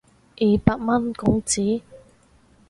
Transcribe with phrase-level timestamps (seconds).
[0.03, 0.03] 二
[0.57, 1.83] 百蚊港紙